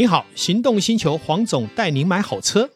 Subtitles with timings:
[0.00, 2.70] 你好，行动星球黄总带您买好车。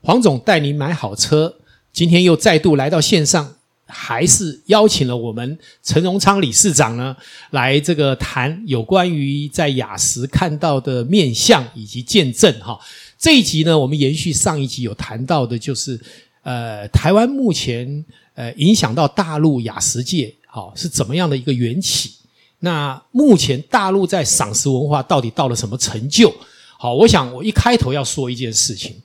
[0.00, 1.58] 黄总带您买好车，
[1.92, 7.14] 今天又再度来到线上，还是邀请了我们陈荣昌理事长呢，
[7.50, 12.80] 来这个谈有关于在雅实看到的面相以及见证哈。
[13.18, 16.00] 这一集呢，我们延续上一集有谈到的，就是
[16.42, 20.34] 呃，台湾目前呃影响到大陆雅实界。
[20.56, 22.12] 好，是怎么样的一个缘起？
[22.60, 26.34] 那目前大陆在赏识文化到底到了什么成就？
[26.78, 28.96] 好，我想我一开头要说一件事情。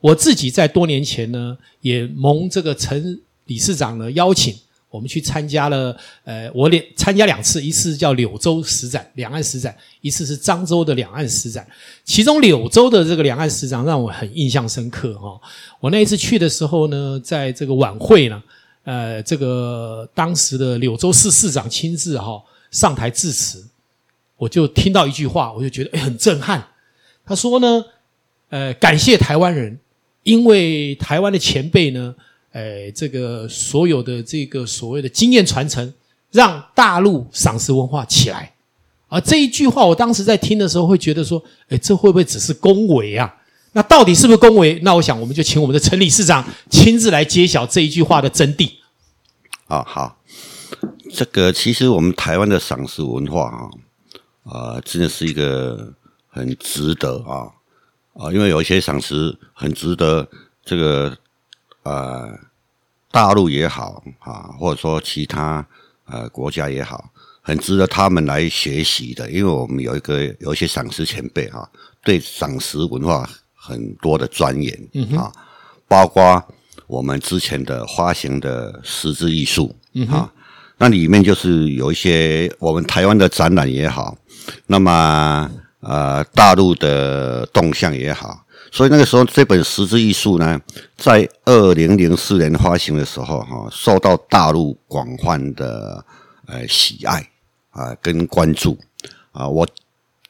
[0.00, 4.56] 我自己在多年前呢，也蒙这个陈理事长的邀请，
[4.88, 5.94] 我们去参加了。
[6.24, 11.68] 呃，我两参加两次，一次叫柳州实展，两岸实展；一次是漳州的两岸实展。
[12.06, 15.38] 其中柳州的这个两岸实展让我很印象深刻哈。
[15.80, 18.42] 我那一次去的时候呢，在这个晚会呢。
[18.84, 23.66] 呃，这个当时的柳州市市长亲自哈、哦、上台致辞，
[24.36, 26.62] 我就听到一句话，我就觉得诶很震撼。
[27.24, 27.84] 他说呢，
[28.50, 29.78] 呃，感谢台湾人，
[30.22, 32.14] 因为台湾的前辈呢，
[32.52, 35.92] 呃，这个所有的这个所谓的经验传承，
[36.30, 38.52] 让大陆赏识文化起来。
[39.08, 43.34] 而这一句话，我当时在听的时候会觉得说，诶这会不会只是恭维啊？
[43.72, 44.78] 那到底是不是恭维？
[44.82, 48.70] 那我想，我们就请我们的陈理事长亲自来揭晓这一句话的真谛。
[49.66, 50.18] 啊、哦，好，
[51.12, 53.70] 这个其实我们台湾的赏识文化啊，
[54.44, 55.92] 啊、呃，真的是一个
[56.28, 57.50] 很值得啊
[58.14, 60.28] 啊，因为有一些赏识很值得
[60.64, 61.16] 这个
[61.82, 62.38] 呃
[63.10, 65.66] 大陆也好啊，或者说其他
[66.06, 71.68] 呃国家也好，很值得他们来学习的，因为我们有一个有一些赏识前辈啊，
[72.02, 73.28] 对赏识文化。
[73.66, 75.32] 很多的钻研啊、嗯哼，
[75.88, 76.46] 包括
[76.86, 80.30] 我们之前的发行的十字艺术、嗯、啊，
[80.78, 84.16] 那里面就是有一些我们台湾的展览也好，
[84.66, 90.60] 那么呃大陆的动向也好，所以那个时候这本十字艺术呢，
[90.96, 96.04] 在二零零四年发行的时候哈、啊，受到大陆广泛的
[96.46, 97.28] 呃喜爱
[97.70, 98.78] 啊跟关注
[99.32, 99.48] 啊。
[99.48, 99.66] 我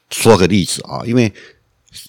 [0.09, 1.31] 说个例子啊，因为。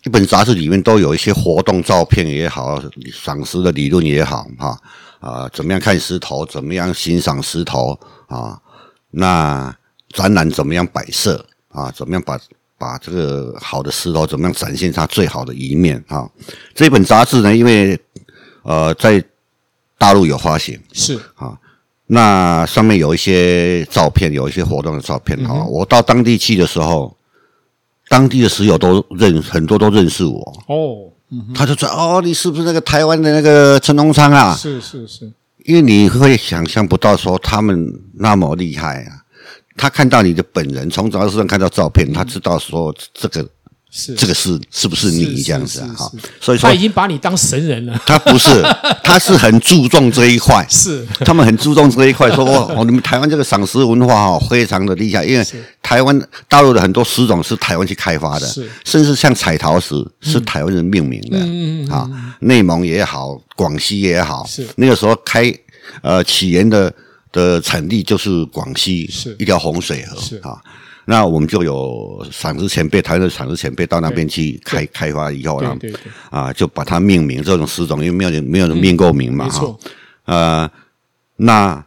[0.04, 2.82] 一本杂志里面都有一些活动照片也好，
[3.12, 4.78] 赏识的理论也好，哈
[5.20, 8.60] 啊，怎么样看石头，怎么样欣赏石头啊？
[9.10, 9.74] 那
[10.10, 11.90] 展览怎么样摆设啊？
[11.90, 12.38] 怎么样把
[12.78, 16.28] 把这个好的石头怎么样展现它最好的一面啊？
[16.74, 17.98] 这本杂志呢，因为
[18.62, 19.24] 呃在
[19.98, 21.56] 大陆有发行，是啊，
[22.06, 25.66] 那上面有一些照片，有一些活动的照片哈、嗯。
[25.70, 27.15] 我到当地去的时候。
[28.08, 34.54] 当地的石友都认很多都认识我哦，嗯、他就说哦，你是不是那个台湾的那个陈东昌啊？
[34.54, 35.32] 是是是，
[35.64, 39.22] 因为你会想象不到说他们那么厉害啊。
[39.76, 43.46] 他看到你的本人，从杂志上看到照片，他知道说这个。
[43.98, 45.88] 是这个是是不是你这样子啊？
[45.96, 47.98] 哈，所以说他已经把你当神人了。
[48.04, 48.62] 他不是，
[49.02, 50.64] 他是很注重这一块。
[50.68, 55.46] 是，他们很注重这一块，说哦，你们台湾这个赏识文化哦，非常的厉害，因为
[55.82, 61.38] 台湾大陆的很多石种是台湾去开发的，是，甚至像彩陶石是台湾人命名的。
[61.38, 65.50] 嗯嗯啊，内蒙也好，广西也好，是那个时候开
[66.02, 66.92] 呃起源的
[67.32, 70.60] 的产地就是广西，是一条洪水河，是啊。
[71.08, 75.76] 那我们就有赏识前辈，台湾的赏识前辈到那边去开开发以后呢，
[76.30, 79.78] 啊，就把它命名这种石种，因为没有人没有人命过名嘛，哈、
[80.24, 80.70] 嗯，呃，
[81.36, 81.86] 那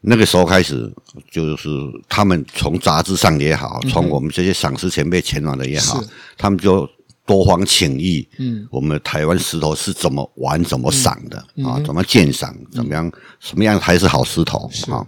[0.00, 0.92] 那个时候开始，
[1.30, 1.68] 就是
[2.08, 6.02] 他们从杂志上也好，从、嗯、我们这些赏识前辈前往的也好，
[6.36, 6.88] 他们就
[7.24, 11.80] 多方请益，嗯，我们台湾石头是怎么玩、怎么赏的、嗯、啊？
[11.86, 12.52] 怎么鉴赏？
[12.72, 13.08] 怎么样？
[13.38, 15.06] 什么样才是好石头啊？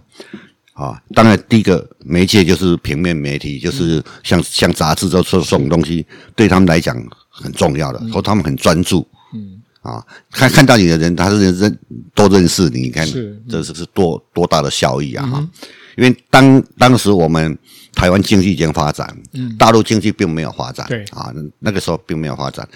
[0.75, 6.05] 啊，当然，第一个媒介就是平面媒体，就是像像杂志这这种东西，
[6.35, 6.93] 对他们来讲
[7.29, 9.07] 很重要的，说他们很专注。
[9.33, 11.79] 嗯，啊，看看到你的人，他是认
[12.13, 13.07] 都认识你，你看，
[13.47, 15.25] 这是是多多大的效益啊！
[15.25, 15.49] 哈，
[15.95, 17.57] 因为当当时我们
[17.93, 21.05] 台湾经济已经发展，嗯，大陆经济并没有发展，对。
[21.11, 22.67] 啊，那个时候并没有发展，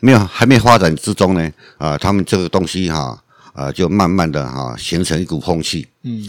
[0.00, 3.18] 没有还没发展之中呢，啊，他们这个东西哈，
[3.54, 6.28] 啊，就慢慢的哈形成一股风气，嗯，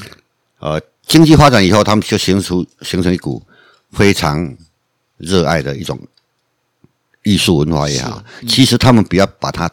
[0.59, 0.81] 呃。
[1.07, 3.41] 经济发展以后，他们就形成形成一股
[3.91, 4.55] 非常
[5.15, 5.97] 热爱的一种
[7.23, 8.21] 艺术文化也好。
[8.41, 9.71] 嗯、其实他们不要把它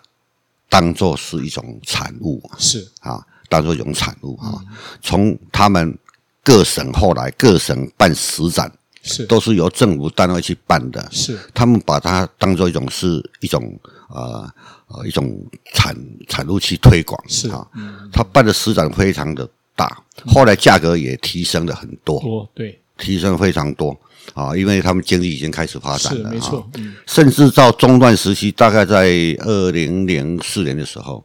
[0.68, 4.62] 当做是一种产物，是啊，当做一种产物啊。
[5.02, 5.98] 从、嗯、他们
[6.44, 8.72] 各省后来各省办实展，
[9.02, 13.76] 是都是由政府单位去办的，是他们把它当做一种是一种
[14.08, 14.48] 呃
[14.86, 15.96] 呃一种产
[16.28, 19.48] 产物去推广，是啊、嗯，他办的实展非常的。
[19.76, 23.96] 大，后来价格也提升了很多，多对，提升非常多。
[24.32, 29.06] 啊，因为他们经济已经开始发展了，是没错，嗯，甚至到中段时期，大概在
[29.40, 31.22] 二零零四年的时候，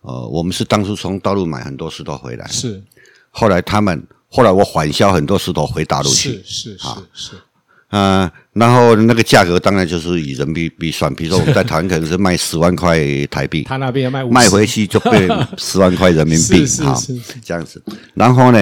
[0.00, 2.82] 呃，我们是当初从大陆买很多石头回来，是，
[3.30, 7.36] 后来他们，后来我返销很多石头回大陆去，是是是是。
[7.36, 7.40] 嗯、
[7.90, 12.98] 呃，然后那个价格当然就是以人民币算，比如说我们在台湾可能是卖十万块
[13.28, 15.26] 台币，他那边要卖卖回去就变
[15.56, 16.94] 十万块人民币， 哈，
[17.42, 17.82] 这样子。
[18.12, 18.58] 然后呢，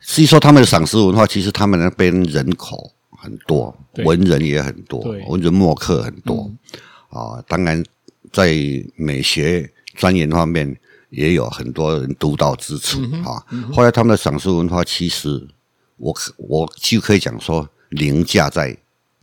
[0.00, 4.98] 实际说他们的赏识文化，其实他们那边人口很多，文人也很多，
[5.28, 6.50] 文人墨客很多，
[7.10, 7.80] 啊、当然
[8.32, 8.52] 在
[8.96, 10.76] 美学钻研方面
[11.10, 13.72] 也有很多人独到之处，啊、嗯嗯。
[13.72, 15.46] 后来他们的赏识文化，其实
[15.98, 17.68] 我我就可以讲说。
[17.90, 18.76] 凌驾在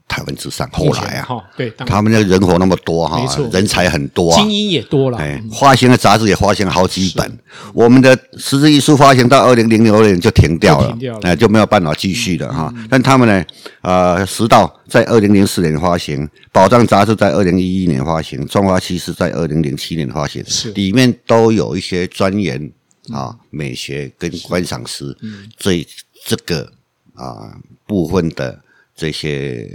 [0.07, 0.69] 台湾之上。
[0.71, 1.27] 后来啊，
[1.57, 5.17] 对，他们那个人口那么多哈，人才很多，精英也多了。
[5.17, 7.39] 哎，发行的杂志也发行了好几本。
[7.73, 12.71] 我们的十字艺术发行到二零零六年就停掉了，哎，就没有办法继续了哈。
[12.88, 13.44] 但他们呢，
[13.81, 22.71] 呃，时道在二零零四年发行，宝藏杂志在二零一一年发行，中华西是在二零零七年发行，是里面都有一些钻研
[23.12, 25.17] 啊美学跟观赏诗
[25.57, 25.85] 这
[26.27, 26.71] 这个。
[27.15, 27.57] 啊，
[27.88, 28.62] 部分的
[28.95, 29.69] 这些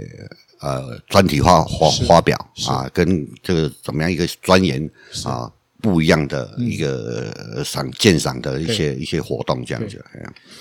[0.59, 4.89] 呃专题发发发表啊，跟这个怎么样一个钻研
[5.25, 5.51] 啊
[5.81, 10.03] 不一样的一个赏鉴赏的一些一些活动这样子。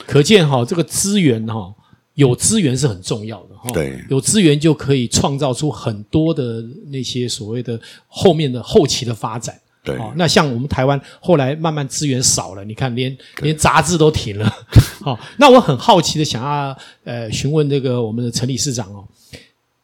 [0.06, 1.74] 可见哈，这个资源哈，
[2.14, 3.70] 有资源是很重要的哈。
[3.72, 9.60] 对，有资源就可以创造出很多的那些所谓的后面的后期的发展。
[9.82, 14.56] 对，哦，那像我们台湾后来慢慢资源少了，你看连连杂志都停了。
[15.00, 19.02] 好， 那我很好奇的想要呃询问这个我们的陈理事长哦，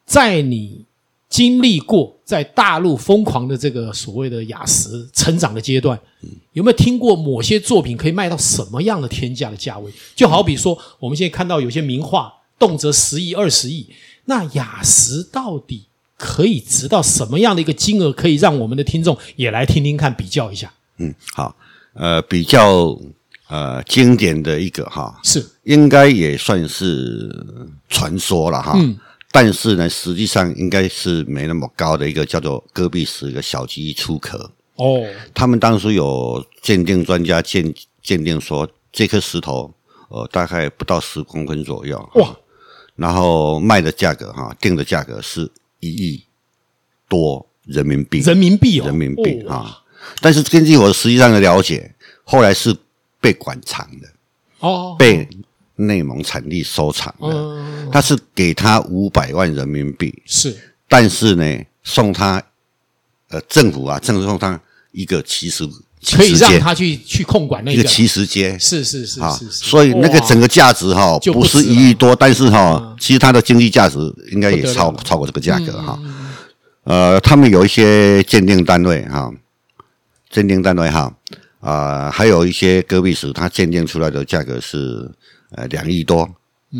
[0.05, 0.85] 在你
[1.27, 5.99] 经历过在大陆疯狂的这个所谓的雅石成长的阶段，
[6.53, 9.91] 有没有听过某些作品可以卖到什么样的天价的价位？
[10.15, 13.87] 就好比说我们现在看到有些名画动辄十亿、二十亿，
[14.25, 15.85] 那雅石到底？
[16.17, 18.11] 可以值到什么样的一个金额？
[18.11, 20.73] 可以让我们的听众也来听听看，比较一下。
[20.97, 21.55] 嗯，好，
[21.93, 22.99] 呃，比较
[23.47, 27.31] 呃经典的一个哈，是应该也算是
[27.87, 28.73] 传说了哈。
[28.75, 28.97] 嗯，
[29.31, 34.51] 但是呢，实际上应该是没那么高的一个叫做戈壁石一个小鸡出壳。
[34.77, 35.05] 哦，
[35.35, 37.71] 他们当时有鉴定专家鉴
[38.01, 39.71] 鉴定说，这颗石头
[40.09, 42.09] 呃大概不到十公分左右。
[42.15, 42.35] 哇，
[42.95, 45.51] 然后卖的价格哈，定的价格是。
[45.79, 46.23] 一亿
[47.07, 49.83] 多人民币，人民币哦，人民币啊！
[50.21, 51.93] 但是根据我实际上的了解，
[52.23, 52.75] 后来是
[53.19, 54.07] 被馆藏的
[54.59, 55.27] 哦，被
[55.75, 57.89] 内蒙产地收藏的。
[57.91, 60.57] 他是给他五百万人民币，是，
[60.87, 62.41] 但是呢，送他
[63.29, 64.59] 呃政府啊，赠送他
[64.91, 65.67] 一个奇石，
[66.15, 67.83] 可以让他去去控管那个。
[67.83, 73.97] 奇石街，是是是是，所以那个整个价值哈，不是一亿多，但是哈，其实它的经济价值
[74.31, 75.99] 应该也超超过这个价格哈。
[76.83, 79.31] 呃，他们有一些鉴定单位哈，
[80.29, 81.11] 鉴定单位哈，
[81.59, 85.11] 啊，还有一些戈壁石，它鉴定出来的价格是
[85.51, 86.21] 呃两亿多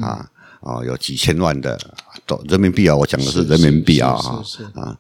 [0.02, 0.26] 啊，
[0.62, 1.78] 哦，有几千万的
[2.26, 4.44] 都人民币啊，我讲的是人民币啊哈
[4.76, 4.96] 啊。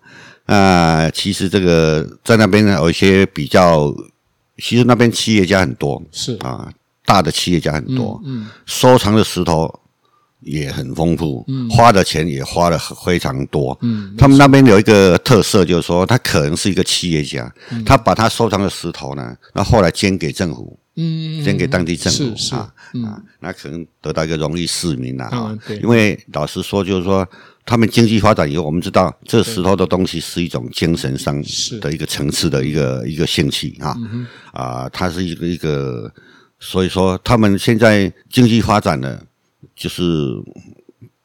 [0.48, 3.94] 啊，其实这个在那边有一些比较。
[4.60, 6.36] 其实那边企业家很多，是。
[6.38, 6.68] 啊，
[7.06, 8.48] 大的企业家很多，嗯，嗯。
[8.66, 9.72] 收藏的石头
[10.40, 27.30] 也很丰富，嗯，花的钱也花的非常多，嗯，他们那边有一个特色，就是说他可能是一个企业家，嗯、他把他收藏的石头呢，那后来捐给政府，嗯，捐给当地政府啊、嗯、啊，那可能得到一个荣誉市民啊，因为老实说，就是说。
[27.68, 31.44] 他们经济发展以后，我们知道这石头的东西是一种精神上
[31.82, 33.94] 的一个层次的一个一个兴趣啊
[34.54, 36.10] 啊，它是一个一个，
[36.62, 39.20] 所以说他们现在经济发展呢，
[39.76, 40.02] 就是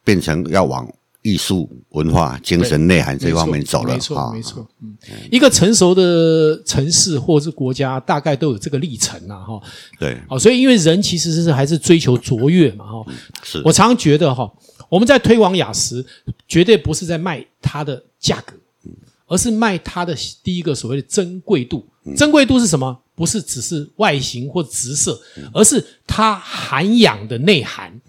[0.03, 0.85] 变成要往
[1.21, 3.93] 艺术文化、精神内涵这方面走了。
[3.93, 4.67] 没错，没错。
[4.81, 4.97] 嗯，
[5.31, 9.39] 一个成熟的城市或者是国家，大概都有这个历程啊。
[9.39, 9.61] 哈。
[9.97, 13.05] 对，好，所以因为人其实是还是追求卓越嘛，哈。
[13.43, 14.51] 是我常常觉得哈。
[14.93, 16.05] 我们在推广雅石，
[16.47, 18.53] 绝对不是在卖它的价格，
[19.25, 21.83] 而是卖它的第一个所谓的珍贵度。
[22.15, 22.95] 珍贵度是什么？
[23.15, 25.19] 不是只是外形或直色，
[25.51, 27.99] 而是它涵养的内涵。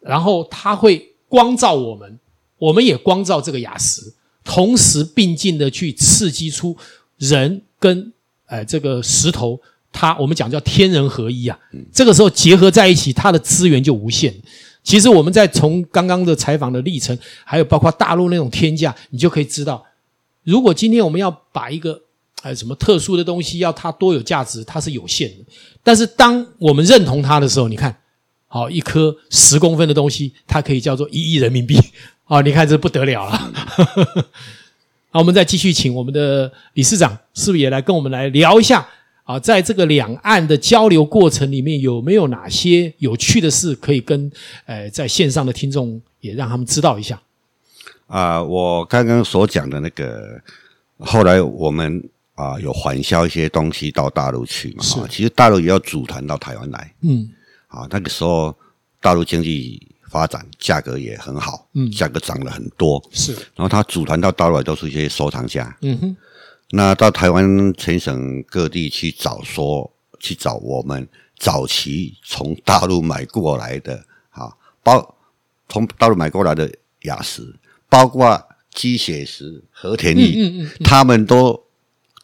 [0.00, 2.18] 然后它会光照我们，
[2.56, 4.00] 我们也光照这个雅石，
[4.42, 6.74] 同时并进的去刺激出
[7.18, 8.10] 人跟
[8.46, 9.60] 呃这个石头，
[9.92, 11.58] 它我们讲叫天人合一啊。
[11.92, 14.34] 这个时候结合在一起，它的资源就无限。
[14.86, 19.84] 其实我们在从刚刚的采访的历程，还有包括大陆那种天价，你就可以知道，
[20.44, 22.00] 如果今天我们要把一个
[22.40, 25.44] 还有什么特殊的东西要它多有价值，它是有限的。
[25.82, 27.96] 但是当我们认同它的时候，你看，
[28.46, 31.76] 好一颗十公分的东西，它可以叫做一亿人民币。
[32.22, 33.52] 好， 你看这不得了了。
[35.10, 38.86] 好，我们再继续请我们的理事长，是不是也来跟我们来聊一下？
[39.26, 44.30] 啊，在这个两岸的交流过程里面，有没有哪些有趣的事可以跟
[44.66, 47.20] 呃在线上的听众也让他们知道一下？
[48.06, 50.40] 啊，我刚刚所讲的那个，
[51.00, 57.28] 后来我们啊有缓销一些东西到大陆去嘛，哈，其实大陆也要组团到台湾来，嗯，
[57.66, 58.56] 啊，那个时候
[59.00, 66.16] 大陆经济发展，价格也很好，嗯，价格涨了很多，是，然后他组团到大陆来都是一些收藏家，嗯哼。
[66.70, 71.06] 那到台湾全省各地去找说，去找我们
[71.38, 75.14] 早期从大陆买过来的，啊，包
[75.68, 76.68] 从大陆买过来的
[77.02, 77.54] 雅石，
[77.88, 78.42] 包括
[78.74, 81.62] 鸡血石、和田玉，嗯嗯嗯，他们都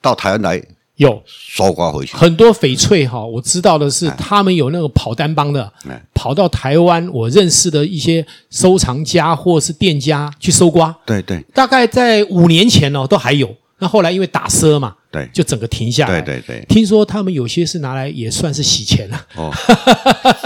[0.01, 0.61] 到台湾来
[0.97, 2.17] 有收刮回去。
[2.17, 5.73] 很多翡翠哈，我知道的是，他们有那个跑单帮的，
[6.15, 10.95] 跑到台湾，我认识的一些收藏家或是店家去收刮。
[11.07, 13.55] 对对，大概在五年前哦，都还有。
[13.83, 16.21] 那后来因为打奢嘛，对，就整个停下来。
[16.21, 19.27] 对对对，听说他们有些是拿来也算是洗钱了。
[19.35, 19.53] 哦，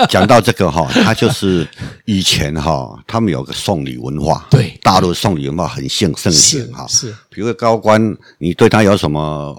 [0.09, 1.69] 讲到这个哈，他就是
[2.07, 6.87] 以前哈，他们有个送礼文化，对，大陆送礼文化很盛盛行哈。
[6.89, 9.55] 是，比如高官，你对他有什么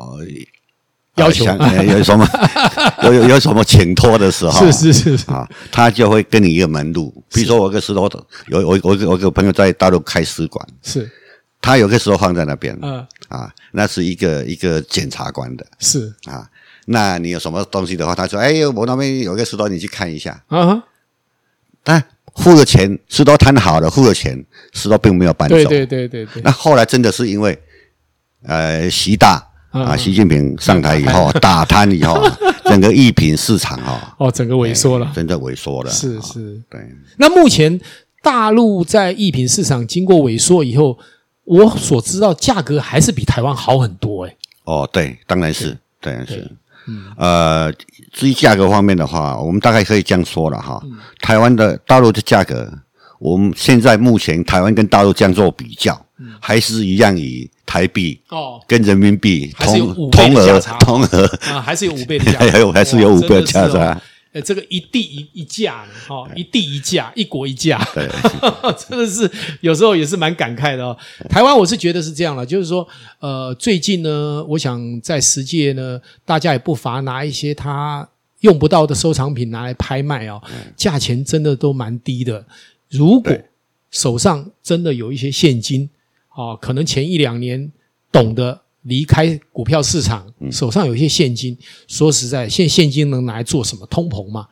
[1.17, 1.45] 要求？
[1.45, 2.27] 有什么
[3.05, 4.71] 有有有什么请托的时候？
[4.71, 7.13] 是是是啊，他就会跟你一个门路。
[7.31, 8.09] 比如说我个石头，
[8.47, 11.07] 有我我我个朋友在大陆开使馆，是。
[11.61, 13.05] 他有个石头放在那边，嗯。
[13.27, 16.13] 啊，那是一个一个检察官的，是。
[16.25, 16.49] 啊，
[16.85, 20.81] 那你有什么东西的话，他说，哎呦，我那边有个石头，你去看一下，啊，
[21.83, 22.01] 但
[22.37, 26.41] 付了钱，石头摊好了，付了钱，石头并没有搬走，对对对对对。
[26.41, 27.61] 那后来真的是因为，
[28.43, 32.25] 呃，习大啊，习近平上台以后打贪以后，
[32.63, 36.79] 整个艺品市场哈，哦，整个萎缩了，真的萎缩了，是是，对。
[37.17, 37.77] 那目前
[38.21, 40.97] 大陆在艺品市场经过萎缩以后。
[41.47, 44.35] 我所知道价格还是比台湾好很多哎。
[44.65, 46.51] 哦，对，当然是，当然是。
[46.89, 47.71] 嗯，呃，
[48.11, 50.81] 至于价格方面的话，我们大概可以这样说了哈。
[51.21, 52.69] 台湾的大陆的价格，
[53.19, 55.97] 我们现在目前台湾跟大陆这样做比较，
[56.41, 64.01] 还是一样以台币哦跟人民币同同额同额啊，还是有五倍的价， 还有还是有五倍的价差。
[64.41, 68.07] 这个一地一一价呢，哈，一地一价，一国一价，对，
[68.77, 69.29] 真的是
[69.61, 70.97] 有时候也是蛮感慨的哦。
[71.29, 72.87] 台湾我是觉得是这样了，就是说，
[73.19, 78.07] 呃，最近呢，我想在实界呢，大家也不乏拿一些他
[78.41, 80.41] 用不到的收藏品拿来拍卖哦，
[80.75, 82.45] 价钱真的都蛮低的。
[82.89, 83.31] 如果
[83.91, 85.89] 手上真的有一些现金，
[86.35, 87.71] 哦，可能前一两年
[88.11, 88.61] 懂得。
[88.87, 91.53] 离开股票市场，手上有一些现金。
[91.53, 93.85] 嗯、说实在，现现金能拿来做什么？
[93.87, 94.47] 通膨嘛。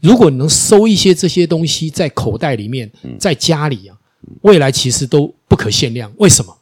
[0.00, 3.96] 如果你能收一些这些东西在口袋里面，在家里啊，
[4.42, 6.12] 未来其实都不可限量。
[6.18, 6.56] 为什么？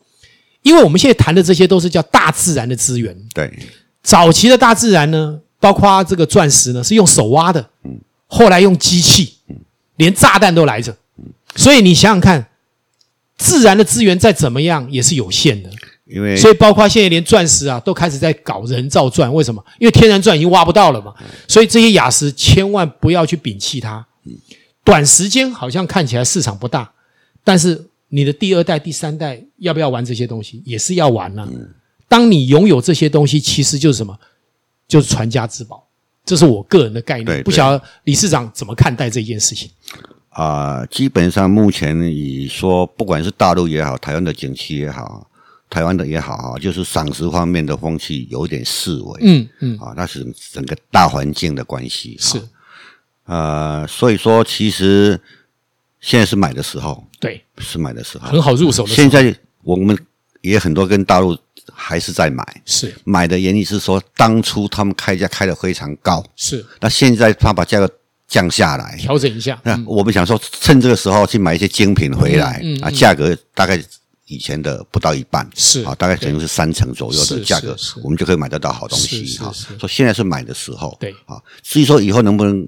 [0.63, 3.15] 因为我们现在谈的这些都是叫大自然的资源。
[3.35, 3.53] 对，
[4.03, 7.69] 早期的大自然呢，包括这个钻石呢，是用手挖的。
[7.83, 9.35] 嗯，后来用机器，
[9.97, 10.97] 连炸弹都来着。
[11.57, 12.49] 所以你想想看，
[13.37, 15.71] 自然的资源再怎么样也是有限的。
[16.07, 19.65] 因为，所以包括现在连钻石啊都开始在搞人造钻，为什么？
[19.79, 21.15] 因为天然钻已经挖不到了嘛。
[21.49, 24.07] 所以这些雅石千万不要去摒弃它。
[24.85, 26.93] 短时间好像看起来市场不大，
[27.43, 31.49] 但是你的第二代、第三代要不要玩这些东西，也是要玩呢。
[32.07, 34.15] 当你拥有这些东西，其实就是什么？
[34.87, 35.83] 就是传家之宝。
[36.27, 37.43] 这是我个人的概念。
[37.43, 39.71] 不晓得理事长怎么看待这件事情？
[40.29, 45.27] 啊，基本上目前以说，不管是大陆也好，台湾的景气也好。
[45.75, 52.41] 台湾的也好啊，就是赏识方面的风气有点式微，嗯嗯，啊，那是整个大环境的关系，是，
[53.25, 55.21] 呃，所以说其实
[56.01, 58.97] 现在是买的时候，对，是买的时候，很好入手的时候。
[58.97, 59.99] 现在我们
[60.43, 61.37] 也很多跟大陆
[61.73, 62.95] 还是在买，是。
[63.03, 67.91] 买的原因是说，当初他们开价开得非常高，是，那现在他把价格
[68.29, 73.83] 降下来，调整一下，那我们想说，趁这个时候去买一些精品回来，啊，价格大概。
[74.27, 79.53] 以前的不到一半是啊，大概可能是三成左右的价格，我们就可以买得到好东西哈。
[79.79, 81.15] 说现在是买的时候，对。
[81.27, 82.67] 啊，至于说以后能不能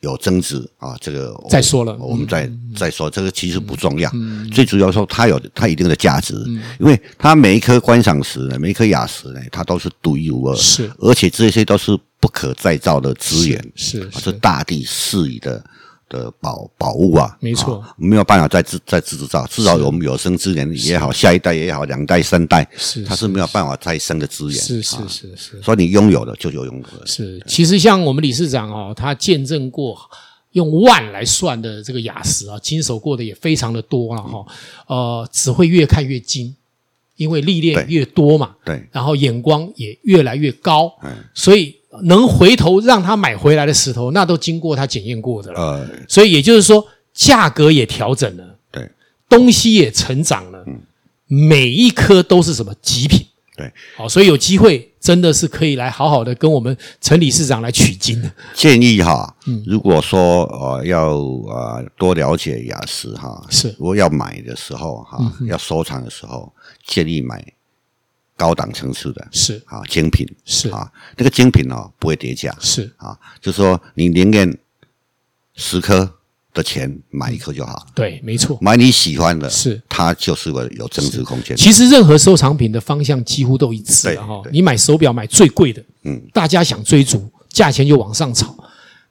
[0.00, 4.12] 有增值啊，这个再说了，我们再再说，这个其实不重要，
[4.52, 6.34] 最主要说它有它一定的价值，
[6.78, 15.64] 因为它每一颗观赏石呢，每一颗雅石呢，它都是独一无二，是，而且这些都是不可再造的资源，是是大地赐予的
[16.08, 27.06] 的宝宝物啊，没错，没有办法再制再制造，至少我们有生之年也好，下一代也好，两代三代，是它是没有办法再生的资源，是是是是，所以你拥有的就有拥有了。
[27.06, 29.98] 是，其实像我们理事长哦，他见证过
[30.52, 34.46] 用万来算的这个雅石啊，经手过的也非常的多了哈，
[34.86, 36.54] 呃，只会越看越精，
[37.16, 41.10] 因为历练越多嘛，对，然后眼光也越来越高，嗯。
[41.34, 41.74] 所以。
[42.04, 45.60] 能回头让他买回来的石头，那都经过他检验过的了。
[45.60, 48.90] 呃，所以也就是说，价格也调整了，对，
[49.28, 50.62] 东西也成长了。
[50.66, 50.80] 嗯，
[51.26, 53.26] 每一颗都是什么极品？
[53.56, 58.30] 对，好，所以有机会真的是可以来好好的跟我们陈理事长来取经的。
[58.54, 66.52] 建议哈，嗯，如果说呃要呃多了解雅石哈，是，如果要买的时候哈，嗯、要收藏的时候，
[66.86, 67.44] 建议买。
[68.38, 69.62] 高档层次的是。
[69.66, 70.70] 啊，精品是。
[70.70, 72.56] 啊，那个精品哦不会跌价。
[72.58, 72.90] 是。
[72.96, 74.56] 啊，就是说你宁愿
[75.54, 76.10] 十颗
[76.54, 79.82] 的钱买一颗就好，对，没错，买你喜欢的，是。
[79.88, 81.56] 它就是个有增值空间。
[81.56, 88.56] 其实任何收藏品的方向几乎都一致哈，你买手表买最贵的，嗯，大家想追逐，价钱就往上炒，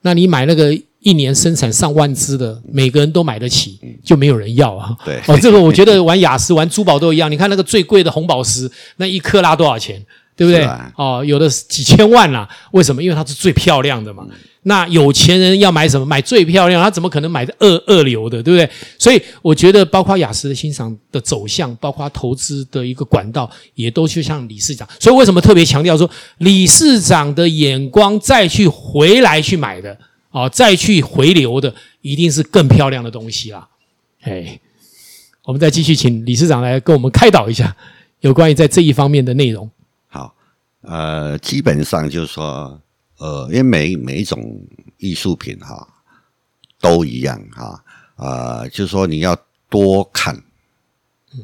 [0.01, 0.75] 那你买那个。
[0.99, 4.95] 一年生产上万只的，每个人都买得起，就没有人要啊。
[5.05, 7.31] 对哦，这个我觉得玩雅石、玩珠宝都一样。
[7.31, 10.03] 你看那个最贵的红宝石，那一克拉多少钱？
[10.35, 10.61] 对不对？
[10.61, 12.47] 啊、哦，有的几千万啦。
[12.71, 13.01] 为什么？
[13.01, 14.23] 因为它是最漂亮的嘛。
[14.29, 16.05] 嗯、那有钱人要买什么？
[16.05, 18.43] 买最漂亮，他怎么可能买二二流的？
[18.43, 18.69] 对不对？
[18.99, 24.87] 所以我觉得，包括雅石的欣赏的走向，包括投资的一个管道，也都就像理事长。
[24.99, 29.97] 所以为什么特别强调说，理事长的眼光再去回来去买的？
[30.37, 33.67] 好，再去回流的一定是更漂亮的东西啦。
[34.21, 34.59] 哎，
[35.45, 37.75] 我们再继续请理事长来跟我们开导一下
[38.19, 39.67] 有关于在这一方面的内容。
[40.09, 40.35] 好，
[40.81, 42.79] 呃，基本上就是说，
[43.17, 44.61] 呃，因为每每一种
[44.97, 45.87] 艺术品哈
[46.79, 47.83] 都一样哈，
[48.17, 49.35] 呃，就是说你要
[49.69, 50.39] 多看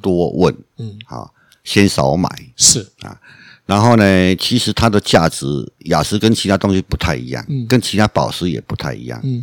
[0.04, 1.34] 多问，嗯，好，
[1.64, 3.20] 先少买是啊。
[3.66, 5.46] 然后呢，其实它的价值，
[5.86, 9.42] 雅石跟其他东西不太一样，嗯，跟其他宝石也不太一样，嗯，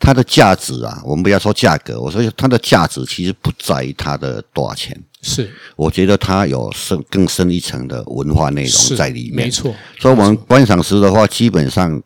[0.00, 9.74] 它的价值啊，我们不要说价格，我说它的价值其实不在于它的多少钱，是，我觉得它有深更深一层的文化内容在里面，没错。
[10.00, 12.02] 所以我们观赏石的话，基本上，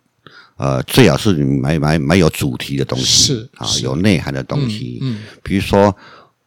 [0.56, 5.96] 呃，最好是你买买买有主题的东西，是啊，有内涵的东西，嗯，比如说，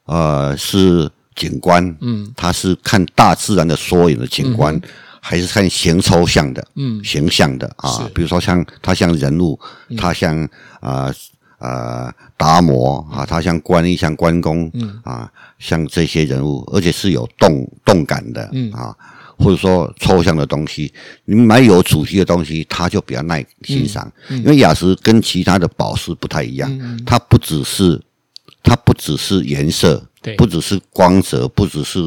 [0.04, 1.10] 呃，是。
[1.40, 4.82] 景观，嗯，它是看大自然的缩影的景观，嗯、
[5.22, 8.10] 还是看形抽象的，嗯，形象的啊？
[8.14, 10.44] 比如说像它像人物，嗯、它像
[10.82, 11.14] 啊
[11.58, 15.00] 啊达摩啊，他像观音，像关公，嗯。
[15.04, 18.72] 啊，像这些人物，而且是有动动感的，嗯。
[18.72, 18.96] 啊，
[19.38, 20.92] 或者说抽象的东西，
[21.26, 24.40] 你买有主题的东西，它就比较耐欣赏，嗯。
[24.40, 28.02] 嗯、因为雅石跟其他的宝石不太一样，嗯、它不只是
[28.64, 30.06] 它不只是颜色。
[30.22, 32.00] 对，不只是光泽，不只是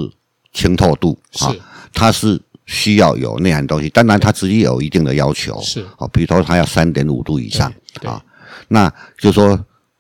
[0.53, 1.57] 清透度，是啊，
[1.95, 3.89] 它是需要有内涵东西。
[3.89, 8.23] 当然，它自己有一定的要求，是啊，比如说它要三点五度以上啊。
[8.69, 9.59] 那就说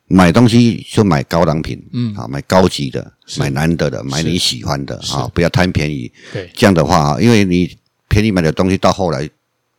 [0.08, 6.12] 买东西就买高档品，嗯，啊，买高级的，买难得的，买你喜欢的啊，不要贪便宜。
[6.34, 7.74] 对，这样的话啊，因为你
[8.10, 9.26] 便宜买的东西到后来。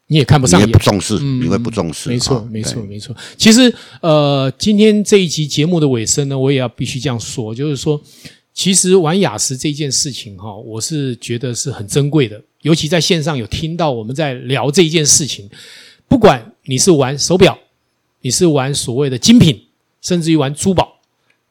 [0.08, 2.10] 你也看不上，你也不重视，嗯、你会不重视。
[2.10, 3.16] 没错，没错，没错。
[3.38, 8.00] 其实，呃，今天这一集节目的尾声呢，我也要必须这样说，就是说，
[8.54, 12.39] 其实玩雅石这件事情哈，我是觉得是很珍贵的。
[12.62, 15.50] 尤其在线上有听到我们在聊这一件事情，
[16.08, 17.58] 不管你是玩手表，
[18.22, 19.60] 你是玩所谓的精品，
[20.02, 21.00] 甚至于玩珠宝，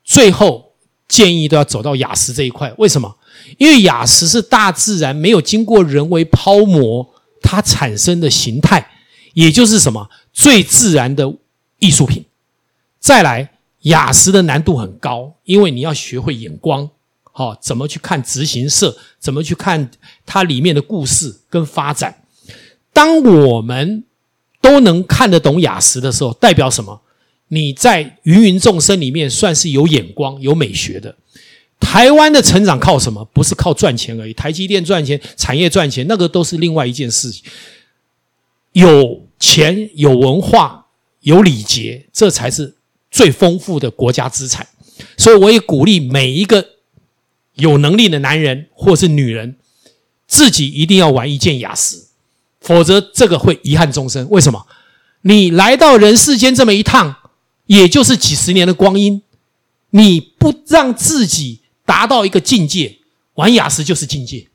[0.05, 0.73] 最后
[1.09, 2.73] 建议都要走到雅石这一块。
[2.77, 3.17] 为什么？
[3.57, 7.09] 因为雅石是大自然没有经过人为抛磨。
[7.43, 8.91] 它产生的形态，
[9.35, 11.35] 也就是什么最自然的
[11.79, 12.25] 艺术品。
[12.99, 13.51] 再来，
[13.83, 16.89] 雅石的难度很高，因为你要学会眼光，
[17.33, 19.91] 好，怎么去看执行社，怎么去看
[20.25, 22.23] 它里面的故事跟发展。
[22.93, 24.05] 当我们
[24.61, 27.03] 都能看得懂雅石的时候，代表什么？
[27.49, 31.17] 你在芸芸众生里面算是有眼光、有美学的。
[31.83, 33.23] 台湾的成长靠什么？
[33.35, 34.33] 不是靠赚钱而已。
[34.33, 37.45] 台积电赚钱，产业赚钱，那个都是另外一件事情。
[38.73, 40.87] 有钱、有文化、
[41.21, 42.77] 有礼节，这才是
[43.11, 44.67] 最丰富的国家资产。
[45.19, 46.65] 所以，我也鼓励每一个
[47.57, 49.57] 有能力的男人或是女人，
[50.27, 52.05] 自己一定要玩一件雅石，
[52.61, 54.27] 否则这个会遗憾终生。
[54.31, 54.67] 为什么？
[55.23, 57.15] 你来到人世间这么一趟，
[57.67, 59.21] 也就是几十年的光阴，
[59.91, 61.59] 你不让自己。
[61.85, 62.99] 达到一个境界，
[63.35, 64.49] 玩雅石就是境界。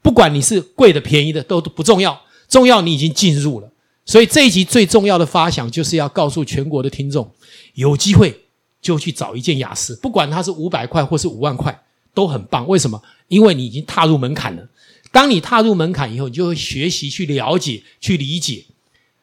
[0.00, 3.70] 不管你是贵的便宜的都不重要，重要你已经进入了。
[4.04, 7.30] 所以这一集最重要的发想，就是要告诉全国的听众，
[7.74, 8.42] 有机会
[8.80, 11.82] 就去找一件雅思，不管它是五百块或是五万块，
[12.12, 12.66] 都很棒。
[12.66, 13.00] 为什么？
[13.28, 14.68] 因为你已经踏入门槛了。
[15.12, 18.64] 当你踏入门槛以后，你就会学习去了解、去理解。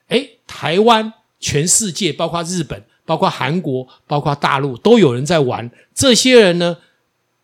[0.08, 5.70] 诶，台湾、全世界，包括日本、包括韩国、包括大陆，都有人在玩。
[5.94, 6.78] 这些人呢，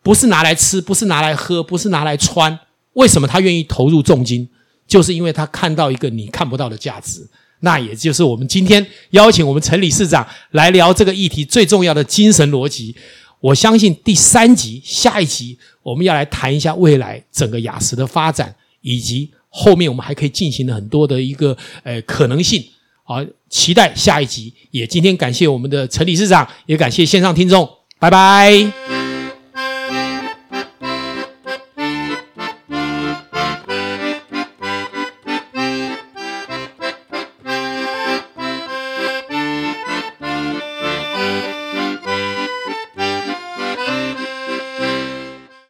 [0.05, 2.59] 不是拿来吃，不是拿来喝，不是拿来穿。
[2.93, 4.47] 为什么他愿意投入重金？
[4.85, 7.27] 就是因为他看到一个你看不到的价值。
[7.61, 12.95] 那也就是我们今天邀请我们陈理事长来聊这个议题最重要的精神逻辑。
[13.39, 22.63] 我相信第三集、下一集我们要来谈一下未来整个雅思的发展，以及后面我们还可以进行的很多的一个呃可能性。
[23.03, 24.53] 好，期待下一集。
[24.69, 28.94] 也今天感谢我们的陈理事长，也感谢线上听众，拜拜。